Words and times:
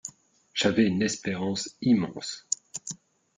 J'avais 0.55 0.85
une 0.85 1.03
espérance 1.03 1.75
immense. 1.83 2.47